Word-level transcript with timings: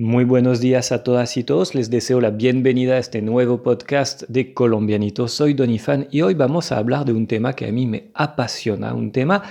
Muy 0.00 0.24
buenos 0.24 0.60
días 0.60 0.92
a 0.92 1.04
todas 1.04 1.36
y 1.36 1.44
todos. 1.44 1.74
Les 1.74 1.90
deseo 1.90 2.22
la 2.22 2.30
bienvenida 2.30 2.94
a 2.94 2.98
este 2.98 3.20
nuevo 3.20 3.62
podcast 3.62 4.22
de 4.28 4.54
Colombianito. 4.54 5.28
Soy 5.28 5.52
Donifan 5.52 6.08
y 6.10 6.22
hoy 6.22 6.32
vamos 6.32 6.72
a 6.72 6.78
hablar 6.78 7.04
de 7.04 7.12
un 7.12 7.26
tema 7.26 7.52
que 7.52 7.66
a 7.66 7.70
mí 7.70 7.86
me 7.86 8.10
apasiona, 8.14 8.94
un 8.94 9.12
tema 9.12 9.42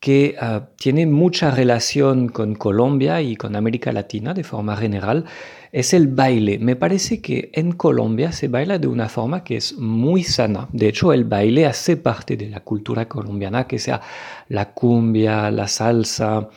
que 0.00 0.34
ah, 0.40 0.70
tiene 0.76 1.06
mucha 1.06 1.52
relación 1.52 2.30
con 2.30 2.56
Colombia 2.56 3.22
y 3.22 3.36
con 3.36 3.54
América 3.54 3.92
Latina 3.92 4.34
de 4.34 4.42
forma 4.42 4.76
general. 4.76 5.24
Es 5.70 5.94
el 5.94 6.08
baile. 6.08 6.58
Me 6.58 6.74
parece 6.74 7.22
que 7.22 7.50
en 7.52 7.70
Colombia 7.70 8.32
se 8.32 8.48
baila 8.48 8.80
de 8.80 8.88
una 8.88 9.08
forma 9.08 9.44
que 9.44 9.56
es 9.56 9.78
muy 9.78 10.24
sana. 10.24 10.66
De 10.72 10.88
hecho, 10.88 11.12
el 11.12 11.22
baile 11.22 11.64
hace 11.64 11.96
parte 11.96 12.36
de 12.36 12.48
la 12.48 12.58
cultura 12.58 13.06
colombiana, 13.06 13.68
que 13.68 13.78
sea 13.78 14.00
la 14.48 14.72
cumbia, 14.72 15.48
la 15.52 15.68
salsa 15.68 16.48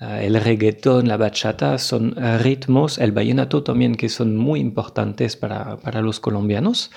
el 0.00 0.40
reggaetón, 0.40 1.08
la 1.08 1.16
bachata 1.16 1.76
son 1.78 2.14
ritmos, 2.38 2.98
el 2.98 3.12
vallenato 3.12 3.62
también 3.62 3.94
que 3.96 4.08
son 4.08 4.36
muy 4.36 4.60
importantes 4.60 5.36
para, 5.36 5.78
los 6.00 6.20
colombianos. 6.20 6.90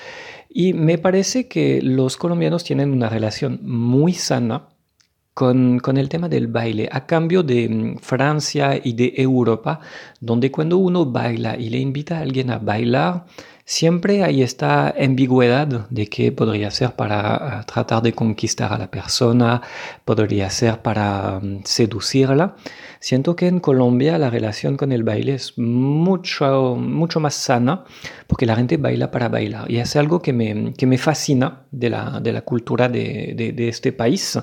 Y 0.49 0.73
me 0.73 0.98
parece 0.98 1.48
que 1.48 1.81
los 1.81 2.16
colombianos 2.16 2.63
tienen 2.63 2.91
una 2.91 3.09
relación 3.09 3.59
muy 3.63 4.13
sana 4.13 4.70
con, 5.33 5.97
el 5.97 6.09
tema 6.09 6.29
del 6.29 6.47
baile, 6.47 6.87
a 6.91 7.05
cambio 7.05 7.43
de 7.43 7.67
mm, 7.67 7.97
Francia 7.99 8.79
y 8.83 8.93
de 8.93 9.13
Europa, 9.17 9.79
donde 10.19 10.51
cuando 10.51 10.77
uno 10.77 11.05
baila 11.05 11.57
y 11.57 11.69
le 11.69 11.79
invita 11.79 12.17
a 12.17 12.21
alguien 12.21 12.51
a 12.51 12.59
bailar, 12.59 13.25
siempre 13.65 14.23
hay 14.23 14.43
esta 14.43 14.89
ambigüedad 14.89 15.87
de 15.89 16.07
qué 16.07 16.31
podría 16.31 16.69
ser 16.69 16.91
para 16.93 17.59
ah, 17.59 17.63
tratar 17.65 18.03
de 18.03 18.13
conquistar 18.13 18.73
a 18.73 18.77
la 18.77 18.91
persona, 18.91 19.61
podría 20.05 20.49
ser 20.49 20.81
para 20.81 21.39
mm, 21.41 21.61
seducirla. 21.63 22.55
Siento 22.99 23.35
que 23.35 23.47
en 23.47 23.59
Colombia 23.59 24.17
la 24.17 24.29
relación 24.29 24.77
con 24.77 24.91
el 24.91 25.03
baile 25.03 25.35
es 25.35 25.57
mucho, 25.57 26.75
mucho 26.75 27.20
más 27.20 27.34
sana 27.34 27.84
porque 28.27 28.45
la 28.45 28.55
gente 28.55 28.77
baila 28.77 29.11
para 29.11 29.29
bailar 29.29 29.70
y 29.70 29.77
es 29.77 29.95
algo 29.95 30.21
que 30.21 30.31
me, 30.34 30.73
que 30.73 30.85
me 30.85 30.97
fascina 30.97 31.63
de 31.71 31.90
la, 31.90 32.20
de 32.21 32.34
la 32.34 32.41
cultura 32.41 32.87
de, 32.87 33.34
de, 33.35 33.68
este 33.68 33.91
país. 33.91 34.40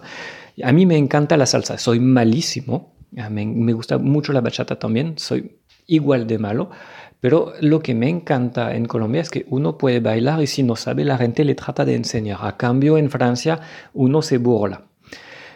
A 0.62 0.72
mí 0.72 0.86
me 0.86 0.96
encanta 0.96 1.36
la 1.36 1.46
salsa, 1.46 1.78
soy 1.78 2.00
malísimo, 2.00 2.94
me, 3.10 3.46
me 3.46 3.72
gusta 3.72 3.98
mucho 3.98 4.32
la 4.32 4.40
bachata 4.40 4.78
también, 4.78 5.14
soy 5.16 5.58
igual 5.86 6.26
de 6.26 6.38
malo, 6.38 6.70
pero 7.20 7.52
lo 7.60 7.80
que 7.80 7.94
me 7.94 8.08
encanta 8.08 8.74
en 8.74 8.86
Colombia 8.86 9.20
es 9.20 9.30
que 9.30 9.44
uno 9.50 9.76
puede 9.76 10.00
bailar 10.00 10.42
y 10.42 10.46
si 10.46 10.62
no 10.62 10.76
sabe, 10.76 11.04
la 11.04 11.18
gente 11.18 11.44
le 11.44 11.54
trata 11.54 11.84
de 11.84 11.94
enseñar. 11.94 12.38
A 12.42 12.56
cambio, 12.56 12.96
en 12.96 13.10
Francia, 13.10 13.60
uno 13.92 14.22
se 14.22 14.38
burla. 14.38 14.86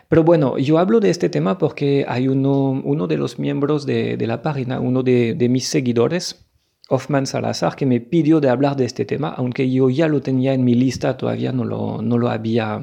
Pero 0.09 0.23
bueno, 0.23 0.59
yo 0.59 0.79
hablo 0.79 1.01
de 1.01 1.09
este 1.09 1.31
tema 1.31 1.57
porque 1.57 2.05
hay 2.07 2.29
uno, 2.29 2.83
uno 2.85 3.07
de 3.07 3.17
los 3.17 3.39
miembros 3.39 3.87
de, 3.87 4.23
la 4.27 4.43
página, 4.43 4.79
uno 4.79 5.03
de 5.03 5.49
mis 5.51 5.67
seguidores, 5.67 6.44
Hoffman 6.89 7.27
Salazar, 7.27 7.77
que 7.77 7.87
me 7.87 8.01
pidió 8.01 8.41
de 8.41 8.51
hablar 8.51 8.77
de 8.77 8.85
este 8.85 9.05
tema, 9.05 9.35
aunque 9.37 9.71
yo 9.71 9.89
ya 9.89 10.07
lo 10.09 10.21
tenía 10.21 10.53
en 10.53 10.65
mi 10.65 10.75
lista, 10.75 11.17
todavía 11.17 11.53
no 11.53 11.65
lo, 11.65 12.03
no 12.03 12.19
lo 12.19 12.29
había 12.31 12.81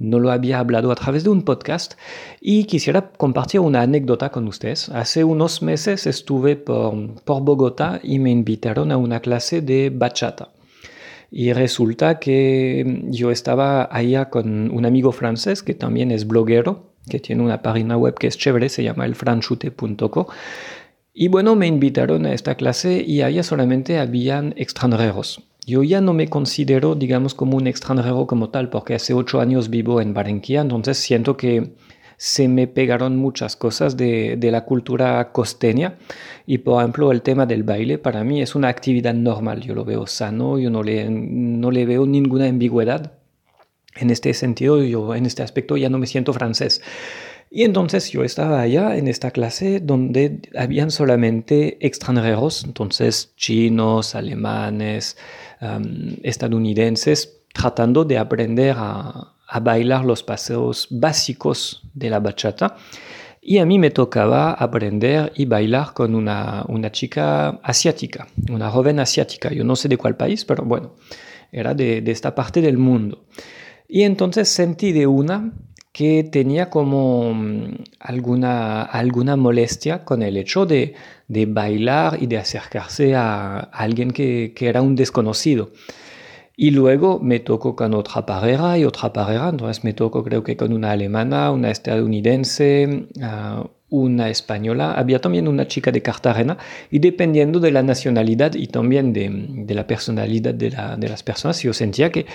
no 0.00 0.18
lo 0.18 0.30
había 0.30 0.58
hablado 0.58 0.90
a 0.90 0.94
través 0.94 1.24
de 1.24 1.30
un 1.30 1.42
podcast 1.42 1.94
y 2.40 2.64
quisiera 2.64 3.12
compartir 3.12 3.60
una 3.60 3.82
anécdota 3.82 4.30
con 4.30 4.48
ustedes. 4.48 4.88
Hace 4.88 5.24
unos 5.24 5.60
meses 5.60 6.06
estuve 6.06 6.56
por, 6.56 7.22
por 7.22 7.42
Bogotá 7.42 8.00
y 8.02 8.18
me 8.18 8.30
invitaron 8.30 8.92
a 8.92 8.96
una 8.96 9.20
clase 9.20 9.60
de 9.60 9.90
bachata. 9.90 10.52
Y 11.30 11.52
resulta 11.52 12.18
que 12.18 13.02
yo 13.08 13.30
estaba 13.30 13.88
allá 13.94 14.30
con 14.30 14.70
un 14.70 14.86
amigo 14.86 15.12
francés 15.12 15.62
que 15.62 15.74
también 15.74 16.10
es 16.10 16.26
bloguero, 16.26 16.90
que 17.08 17.20
tiene 17.20 17.42
una 17.42 17.62
página 17.62 17.96
web 17.96 18.14
que 18.14 18.26
es 18.26 18.36
chévere, 18.36 18.68
se 18.68 18.82
llama 18.82 19.04
elfranchute.co. 19.04 20.28
Y 21.12 21.28
bueno, 21.28 21.56
me 21.56 21.66
invitaron 21.66 22.24
a 22.26 22.32
esta 22.32 22.54
clase 22.54 23.02
y 23.04 23.22
allá 23.22 23.42
solamente 23.42 23.98
habían 23.98 24.54
extranjeros. 24.56 25.42
Yo 25.66 25.82
ya 25.82 26.00
no 26.00 26.12
me 26.12 26.28
considero, 26.28 26.94
digamos, 26.94 27.34
como 27.34 27.56
un 27.56 27.66
extranjero 27.66 28.26
como 28.26 28.50
tal, 28.50 28.70
porque 28.70 28.94
hace 28.94 29.12
ocho 29.12 29.40
años 29.40 29.70
vivo 29.70 30.00
en 30.00 30.14
Barranquilla, 30.14 30.62
entonces 30.62 30.98
siento 30.98 31.36
que 31.36 31.74
se 32.16 32.48
me 32.48 32.66
pegaron 32.66 33.16
muchas 33.16 33.56
cosas 33.56 33.96
de, 33.96 34.38
la 34.40 34.66
cultura 34.66 35.32
costeña 35.32 35.94
y 36.46 36.58
por 36.58 36.82
ejemplo 36.82 37.12
el 37.12 37.22
tema 37.22 37.46
del 37.46 37.62
baile 37.62 37.96
para 37.96 38.24
mí 38.24 38.42
es 38.42 38.54
una 38.54 38.68
actividad 38.68 39.14
normal, 39.14 39.62
yo 39.62 39.74
lo 39.74 39.86
veo 39.86 40.06
sano, 40.06 40.58
yo 40.58 40.68
no 40.68 40.82
le, 40.82 41.08
no 41.08 41.70
le 41.70 41.86
veo 41.86 42.04
ninguna 42.04 42.46
ambigüedad. 42.46 43.14
En 43.96 44.10
este 44.10 44.34
sentido, 44.34 44.82
yo 44.84 45.14
en 45.14 45.24
este 45.24 45.42
aspecto 45.42 45.78
ya 45.78 45.88
no 45.88 45.98
me 45.98 46.06
siento 46.06 46.32
francés. 46.34 46.82
Y 47.52 47.64
entonces 47.64 48.12
yo 48.12 48.22
estaba 48.22 48.60
allá 48.60 48.96
en 48.96 49.08
esta 49.08 49.32
clase 49.32 49.80
donde 49.80 50.40
habían 50.56 50.92
solamente 50.92 51.84
extranjeros, 51.84 52.62
entonces 52.62 53.32
chinos, 53.36 54.14
alemanes, 54.14 55.16
estadounidenses, 56.22 57.40
tratando 57.52 58.04
de 58.04 58.18
aprender 58.18 58.76
a, 58.78 59.34
bailar 59.62 60.04
los 60.04 60.22
paseos 60.22 60.86
básicos 60.90 61.82
de 61.92 62.08
la 62.08 62.20
bachata. 62.20 62.76
Y 63.42 63.58
a 63.58 63.66
mí 63.66 63.80
me 63.80 63.90
tocaba 63.90 64.52
aprender 64.52 65.32
y 65.34 65.44
bailar 65.44 65.92
con 65.92 66.14
una, 66.14 66.64
una 66.68 66.92
chica 66.92 67.58
asiática, 67.64 68.28
una 68.48 68.70
joven 68.70 69.00
asiática. 69.00 69.50
Yo 69.52 69.64
no 69.64 69.74
sé 69.74 69.88
de 69.88 69.96
cuál 69.96 70.16
país, 70.16 70.44
pero 70.44 70.62
bueno, 70.64 70.94
era 71.50 71.74
de, 71.74 72.00
de 72.00 72.12
esta 72.12 72.32
parte 72.32 72.60
del 72.62 72.78
mundo. 72.78 73.24
Y 73.88 74.02
entonces 74.02 74.48
sentí 74.48 74.92
de 74.92 75.08
una 75.08 75.52
que 76.00 76.24
tenía 76.24 76.70
como 76.70 77.34
mm, 77.34 77.74
alguna, 77.98 78.80
alguna 78.84 79.36
molestia 79.36 80.02
con 80.02 80.22
el 80.22 80.38
hecho 80.38 80.64
de, 80.64 80.94
de 81.28 81.44
bailar 81.44 82.16
y 82.22 82.26
de 82.26 82.38
acercarse 82.38 83.14
a, 83.14 83.58
alguien 83.58 84.10
que, 84.10 84.54
que, 84.56 84.68
era 84.68 84.80
un 84.80 84.96
desconocido. 84.96 85.72
Y 86.56 86.70
luego 86.70 87.20
me 87.20 87.38
tocó 87.40 87.76
con 87.76 87.92
otra 87.92 88.24
pareja 88.24 88.78
y 88.78 88.86
otra 88.86 89.12
pareja, 89.12 89.50
entonces 89.50 89.84
me 89.84 89.92
tocó 89.92 90.24
creo 90.24 90.42
que 90.42 90.56
con 90.56 90.72
una 90.72 90.92
alemana, 90.92 91.50
una 91.50 91.70
estadounidense, 91.70 93.06
uh, 93.16 93.68
una 93.90 94.28
española, 94.28 94.92
había 94.92 95.20
también 95.20 95.48
una 95.48 95.66
chica 95.66 95.90
de 95.90 96.00
Cartagena 96.00 96.56
y 96.90 97.00
dependiendo 97.00 97.60
de 97.60 97.72
la 97.72 97.82
nacionalidad 97.82 98.54
y 98.54 98.68
también 98.68 99.12
de, 99.12 99.74
la 99.74 99.86
personalidad 99.86 100.54
de, 100.54 101.08
las 101.08 101.22
personas, 101.22 101.60
yo 101.62 101.72
sentía 101.72 102.10
que 102.10 102.26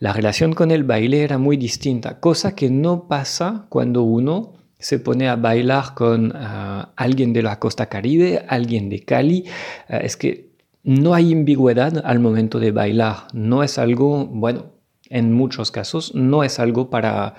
la 0.00 0.12
relación 0.12 0.52
con 0.52 0.70
el 0.70 0.84
baile 0.84 1.22
era 1.22 1.38
muy 1.38 1.56
distinta, 1.56 2.20
cosa 2.20 2.54
que 2.54 2.68
no 2.68 3.06
pasa 3.08 3.66
cuando 3.68 4.02
uno 4.02 4.52
se 4.78 4.98
pone 4.98 5.28
a 5.28 5.36
bailar 5.36 5.94
con 5.94 6.32
ah, 6.34 6.90
alguien 6.96 7.32
de 7.32 7.42
la 7.42 7.58
costa 7.58 7.86
caribe, 7.86 8.44
alguien 8.48 8.90
de 8.90 9.00
Cali, 9.00 9.44
ah, 9.88 9.98
es 9.98 10.16
que 10.16 10.50
no 10.82 11.14
hay 11.14 11.32
ambigüedad 11.32 12.02
al 12.04 12.18
momento 12.18 12.58
de 12.58 12.72
bailar, 12.72 13.28
no 13.32 13.62
es 13.62 13.78
algo, 13.78 14.26
bueno, 14.26 14.66
en 15.08 15.32
muchos 15.32 15.70
casos, 15.70 16.14
no 16.14 16.44
es 16.44 16.58
algo 16.58 16.90
para 16.90 17.34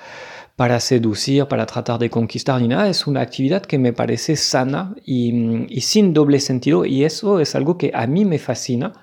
para 0.56 0.80
seducir, 0.80 1.46
para 1.46 1.66
tratar 1.66 2.00
de 2.00 2.10
conquistar 2.10 2.62
ni 2.62 2.68
nada. 2.68 2.90
Es 2.90 3.08
una 3.08 3.22
actividad 3.22 3.64
que 3.64 3.78
me 3.78 3.94
parece 3.94 4.36
sana 4.36 4.96
y, 5.06 5.68
sin 5.82 6.14
doble 6.14 6.40
sentido 6.40 6.86
y 6.86 7.04
eso 7.04 7.40
es 7.40 7.56
algo 7.56 7.78
que 7.78 7.92
a 7.94 8.08
mí 8.08 8.26
me 8.26 8.40
fascina 8.40 8.94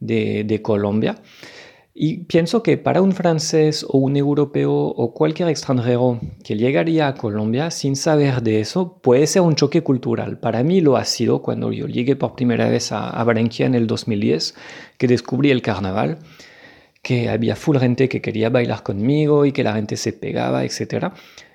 de, 0.00 0.60
Colombia. 0.62 1.16
Y 1.98 2.24
pienso 2.24 2.62
que 2.62 2.76
para 2.76 3.00
un 3.00 3.12
francés 3.12 3.86
o 3.88 3.96
un 3.96 4.16
europeo 4.16 4.70
o 4.70 5.14
cualquier 5.14 5.48
extranjero 5.48 6.20
que 6.44 6.56
llegaría 6.56 7.08
a 7.08 7.14
Colombia 7.14 7.70
sin 7.70 7.96
saber 7.96 8.42
de 8.42 8.60
eso, 8.60 8.98
puede 9.00 9.26
ser 9.26 9.40
un 9.40 9.54
choque 9.54 9.82
cultural. 9.82 10.38
Para 10.38 10.62
mí 10.62 10.82
lo 10.82 10.98
ha 10.98 11.06
sido 11.06 11.40
cuando 11.40 11.72
yo 11.72 11.86
llegué 11.86 12.14
por 12.14 12.34
primera 12.34 12.68
vez 12.68 12.92
a, 12.92 13.08
a 13.08 13.24
Barranquilla 13.24 13.64
en 13.64 13.74
el 13.76 13.86
2010, 13.86 14.54
que 14.98 15.06
descubrí 15.06 15.50
el 15.50 15.62
carnaval 15.62 16.18
que 17.06 17.28
había 17.28 17.54
full 17.54 17.78
gente 17.78 18.08
que 18.08 18.20
quería 18.20 18.50
bailar 18.50 18.82
conmigo 18.82 19.46
y 19.46 19.52
que 19.52 19.62
la 19.62 19.74
gente 19.74 19.96
se 19.96 20.12
pegaba, 20.12 20.64
etc. 20.64 21.12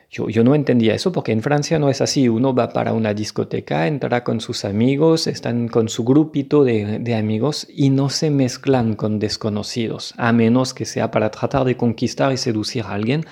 Yo, 0.10 0.30
yo, 0.30 0.46
no 0.46 0.56
entendía 0.56 0.96
eso 0.96 1.12
porque 1.12 1.34
en 1.34 1.42
Francia 1.42 1.78
no 1.78 1.90
es 1.90 2.00
así. 2.00 2.30
Uno 2.30 2.56
va 2.56 2.70
para 2.70 2.94
una 2.94 3.14
discoteca, 3.14 3.86
entra 3.86 4.24
con 4.24 4.40
sus 4.40 4.64
amigos, 4.64 5.28
están 5.28 5.68
con 5.68 5.90
su 5.90 6.06
grupito 6.06 6.64
de, 6.64 7.00
de, 7.00 7.16
amigos 7.16 7.68
y 7.70 7.90
no 7.90 8.10
se 8.10 8.32
mezclan 8.32 8.96
con 8.96 9.20
desconocidos, 9.20 10.14
a 10.16 10.32
menos 10.32 10.74
que 10.74 10.86
sea 10.86 11.12
para 11.12 11.32
tratar 11.32 11.66
de 11.66 11.76
conquistar 11.76 12.32
y 12.32 12.38
seducir 12.38 12.86
a 12.86 12.94
alguien, 12.94 13.26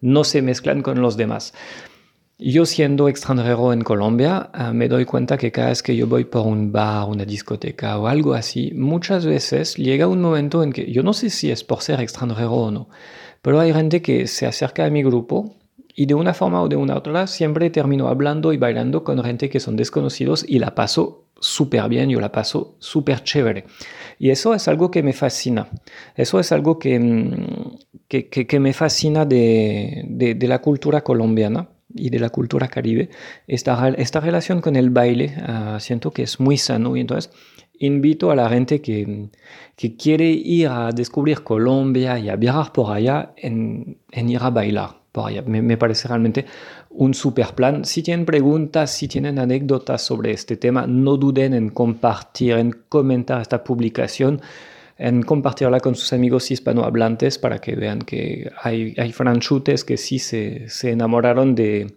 no 0.00 0.24
se 0.24 0.42
mezclan 0.42 0.82
con 0.82 1.00
los 1.00 1.16
demás. 1.16 1.54
Yo 2.42 2.64
siendo 2.64 3.06
extranjero 3.08 3.70
en 3.74 3.82
Colombia, 3.82 4.48
ah, 4.54 4.72
me 4.72 4.88
doy 4.88 5.04
cuenta 5.04 5.36
que 5.36 5.52
cada 5.52 5.68
vez 5.68 5.82
que 5.82 5.94
yo 5.94 6.06
voy 6.06 6.24
por 6.24 6.46
un 6.46 6.72
bar, 6.72 7.06
una 7.06 7.26
discoteca 7.26 7.98
o 7.98 8.06
algo 8.06 8.32
así, 8.32 8.72
muchas 8.74 9.26
veces 9.26 9.76
llega 9.76 10.06
un 10.06 10.22
momento 10.22 10.62
en 10.62 10.72
que 10.72 10.90
yo 10.90 11.02
no 11.02 11.12
sé 11.12 11.28
si 11.28 11.50
es 11.50 11.62
por 11.64 11.82
ser 11.82 12.00
extranjero 12.00 12.52
o 12.52 12.70
no, 12.70 12.88
pero 13.42 13.60
hay 13.60 13.74
gente 13.74 14.00
que 14.00 14.26
se 14.26 14.46
acerca 14.46 14.86
a 14.86 14.90
mi 14.90 15.02
grupo 15.02 15.54
y 15.94 16.06
de 16.06 16.14
una 16.14 16.32
forma 16.32 16.62
o 16.62 16.68
de 16.68 16.76
una 16.76 16.96
otra 16.96 17.26
siempre 17.26 17.68
termino 17.68 18.08
hablando 18.08 18.54
y 18.54 18.56
bailando 18.56 19.04
con 19.04 19.22
gente 19.22 19.50
que 19.50 19.60
son 19.60 19.76
desconocidos 19.76 20.42
y 20.48 20.60
la 20.60 20.74
paso 20.74 21.26
súper 21.40 21.90
bien, 21.90 22.08
yo 22.08 22.20
la 22.20 22.32
paso 22.32 22.76
súper 22.78 23.22
chévere. 23.22 23.66
Y 24.18 24.30
eso 24.30 24.54
es 24.54 24.66
algo 24.66 24.90
que 24.90 25.02
me 25.02 25.12
fascina. 25.12 25.68
Eso 26.14 26.40
es 26.40 26.52
algo 26.52 26.78
que, 26.78 26.98
mm, 26.98 27.76
que, 28.08 28.60
me 28.60 28.72
fascina 28.72 29.26
de, 29.26 30.04
de 30.08 30.48
la 30.48 30.60
cultura 30.60 31.02
colombiana 31.02 31.68
y 31.94 32.10
de 32.10 32.18
la 32.18 32.30
cultura 32.30 32.68
caribe, 32.68 33.10
esta, 33.46 33.88
esta 33.90 34.20
relación 34.20 34.60
con 34.60 34.76
el 34.76 34.90
baile 34.90 35.34
ah, 35.46 35.78
siento 35.80 36.10
que 36.10 36.22
es 36.22 36.40
muy 36.40 36.56
sano 36.56 36.96
y 36.96 37.00
entonces 37.00 37.32
invito 37.78 38.30
a 38.30 38.36
la 38.36 38.48
gente 38.48 38.80
que, 38.80 39.28
que 39.74 39.96
quiere 39.96 40.30
ir 40.30 40.68
a 40.68 40.90
descubrir 40.92 41.42
Colombia 41.42 42.18
y 42.18 42.28
a 42.28 42.36
viajar 42.36 42.72
por 42.72 42.92
allá 42.92 43.32
en, 43.36 43.98
en 44.12 44.28
ir 44.28 44.42
a 44.42 44.50
bailar 44.50 45.00
por 45.12 45.28
allá. 45.28 45.42
Me, 45.42 45.62
me, 45.62 45.76
parece 45.76 46.06
realmente 46.06 46.44
un 46.90 47.14
super 47.14 47.54
plan. 47.54 47.84
Si 47.84 48.02
tienen 48.02 48.26
preguntas, 48.26 48.90
si 48.90 49.08
tienen 49.08 49.38
anécdotas 49.38 50.02
sobre 50.02 50.32
este 50.32 50.56
tema, 50.56 50.86
no 50.86 51.16
duden 51.16 51.54
en 51.54 51.70
compartir, 51.70 52.52
en 52.52 52.70
comentar 52.88 53.40
esta 53.40 53.64
publicación 53.64 54.40
en 55.00 55.22
compartirla 55.22 55.80
con 55.80 55.94
sus 55.94 56.12
amigos 56.12 56.50
hispanohablantes 56.50 57.38
para 57.38 57.58
que 57.58 57.74
vean 57.74 58.00
que 58.00 58.52
hay, 58.62 58.94
hay 58.98 59.12
franchutes 59.12 59.82
que 59.82 59.96
sí 59.96 60.18
se, 60.18 60.68
se 60.68 60.90
enamoraron 60.90 61.54
de, 61.54 61.94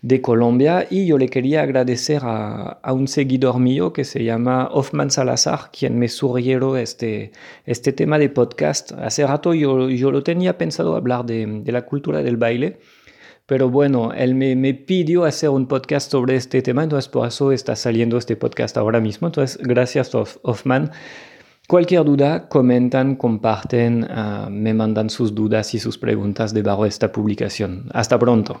de, 0.00 0.22
Colombia. 0.22 0.86
Y 0.88 1.06
yo 1.06 1.18
le 1.18 1.28
quería 1.28 1.60
agradecer 1.60 2.22
a, 2.24 2.78
a, 2.82 2.92
un 2.94 3.08
seguidor 3.08 3.60
mío 3.60 3.92
que 3.92 4.04
se 4.04 4.24
llama 4.24 4.70
Hoffman 4.72 5.10
Salazar, 5.10 5.70
quien 5.70 5.98
me 5.98 6.08
sugirió 6.08 6.78
este, 6.78 7.30
este 7.66 7.92
tema 7.92 8.18
de 8.18 8.30
podcast. 8.30 8.92
Hace 8.92 9.26
rato 9.26 9.52
yo, 9.52 9.90
yo 9.90 10.10
lo 10.10 10.22
tenía 10.22 10.56
pensado 10.56 10.96
hablar 10.96 11.26
de, 11.26 11.60
de 11.62 11.72
la 11.72 11.82
cultura 11.82 12.22
del 12.22 12.38
baile. 12.38 12.78
Pero 13.44 13.68
bueno, 13.68 14.14
él 14.14 14.34
me, 14.34 14.56
me, 14.56 14.72
pidió 14.72 15.26
hacer 15.26 15.50
un 15.50 15.66
podcast 15.66 16.10
sobre 16.10 16.36
este 16.36 16.62
tema, 16.62 16.82
entonces 16.82 17.08
por 17.08 17.28
eso 17.28 17.52
está 17.52 17.76
saliendo 17.76 18.16
este 18.16 18.34
podcast 18.34 18.78
ahora 18.78 18.98
mismo. 18.98 19.28
Entonces, 19.28 19.58
gracias 19.62 20.10
Hoffman. 20.14 20.90
Cualquier 21.68 22.04
duda, 22.04 22.48
comentan, 22.48 23.16
comparten, 23.16 24.04
uh, 24.04 24.48
me 24.48 24.72
mandan 24.72 25.10
sus 25.10 25.34
dudas 25.34 25.74
y 25.74 25.80
sus 25.80 25.98
preguntas 25.98 26.54
debajo 26.54 26.84
de 26.84 26.90
esta 26.90 27.10
publicación. 27.10 27.88
Hasta 27.92 28.16
pronto. 28.20 28.60